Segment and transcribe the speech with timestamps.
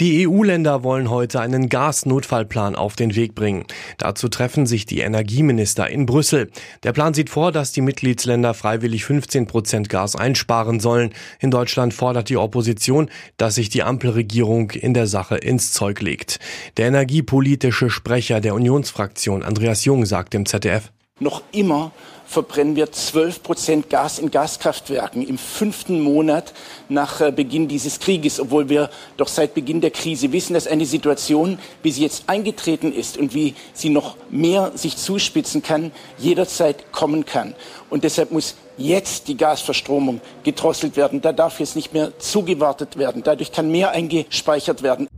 [0.00, 3.66] Die EU-Länder wollen heute einen Gasnotfallplan auf den Weg bringen.
[3.98, 6.50] Dazu treffen sich die Energieminister in Brüssel.
[6.84, 11.10] Der Plan sieht vor, dass die Mitgliedsländer freiwillig 15 Prozent Gas einsparen sollen.
[11.38, 16.38] In Deutschland fordert die Opposition, dass sich die Ampelregierung in der Sache ins Zeug legt.
[16.78, 20.90] Der energiepolitische Sprecher der Unionsfraktion Andreas Jung sagt im ZDF.
[21.20, 21.92] Noch immer
[22.24, 26.54] verbrennen wir 12 Prozent Gas in Gaskraftwerken im fünften Monat
[26.88, 30.86] nach äh, Beginn dieses Krieges, obwohl wir doch seit Beginn der Krise wissen, dass eine
[30.86, 36.90] Situation, wie sie jetzt eingetreten ist und wie sie noch mehr sich zuspitzen kann, jederzeit
[36.92, 37.54] kommen kann.
[37.90, 41.20] Und deshalb muss jetzt die Gasverstromung gedrosselt werden.
[41.20, 43.22] Da darf jetzt nicht mehr zugewartet werden.
[43.22, 45.08] Dadurch kann mehr eingespeichert werden.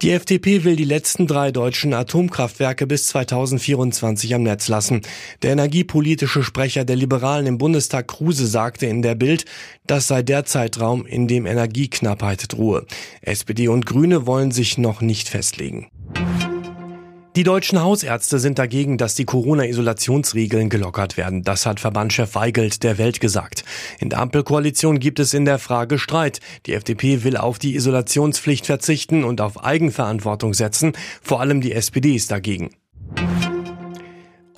[0.00, 5.02] Die FDP will die letzten drei deutschen Atomkraftwerke bis 2024 am Netz lassen.
[5.42, 9.44] Der energiepolitische Sprecher der Liberalen im Bundestag Kruse sagte in der Bild,
[9.88, 12.86] das sei der Zeitraum, in dem Energieknappheit drohe.
[13.22, 15.88] SPD und Grüne wollen sich noch nicht festlegen.
[17.38, 21.44] Die deutschen Hausärzte sind dagegen, dass die Corona-Isolationsregeln gelockert werden.
[21.44, 23.64] Das hat Verbandchef Weigelt der Welt gesagt.
[24.00, 26.40] In der Ampelkoalition gibt es in der Frage Streit.
[26.66, 30.94] Die FDP will auf die Isolationspflicht verzichten und auf Eigenverantwortung setzen.
[31.22, 32.70] Vor allem die SPD ist dagegen.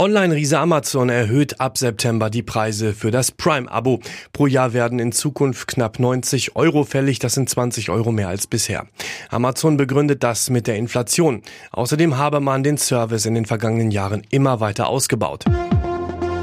[0.00, 4.00] Online-Riese Amazon erhöht ab September die Preise für das Prime-Abo.
[4.32, 7.18] Pro Jahr werden in Zukunft knapp 90 Euro fällig.
[7.18, 8.86] Das sind 20 Euro mehr als bisher.
[9.28, 11.42] Amazon begründet das mit der Inflation.
[11.72, 15.44] Außerdem habe man den Service in den vergangenen Jahren immer weiter ausgebaut.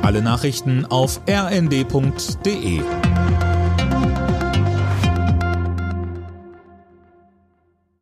[0.04, 2.82] Alle Nachrichten auf rnd.de